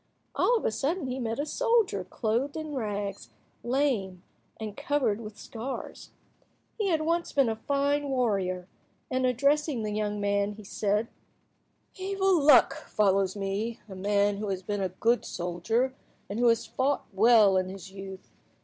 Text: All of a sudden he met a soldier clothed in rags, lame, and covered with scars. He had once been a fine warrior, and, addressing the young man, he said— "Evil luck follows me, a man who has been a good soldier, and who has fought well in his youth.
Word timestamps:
All 0.33 0.57
of 0.57 0.65
a 0.65 0.71
sudden 0.71 1.05
he 1.05 1.19
met 1.19 1.39
a 1.39 1.45
soldier 1.45 2.03
clothed 2.03 2.57
in 2.57 2.73
rags, 2.73 3.29
lame, 3.63 4.23
and 4.59 4.75
covered 4.75 5.21
with 5.21 5.37
scars. 5.37 6.09
He 6.79 6.87
had 6.89 7.01
once 7.03 7.31
been 7.31 7.47
a 7.49 7.55
fine 7.55 8.09
warrior, 8.09 8.67
and, 9.11 9.27
addressing 9.27 9.83
the 9.83 9.91
young 9.93 10.19
man, 10.19 10.53
he 10.53 10.63
said— 10.63 11.07
"Evil 11.97 12.41
luck 12.41 12.73
follows 12.87 13.35
me, 13.35 13.79
a 13.87 13.93
man 13.93 14.37
who 14.37 14.49
has 14.49 14.63
been 14.63 14.81
a 14.81 14.89
good 14.89 15.23
soldier, 15.23 15.93
and 16.27 16.39
who 16.39 16.47
has 16.47 16.65
fought 16.65 17.05
well 17.13 17.55
in 17.55 17.69
his 17.69 17.91
youth. 17.91 18.31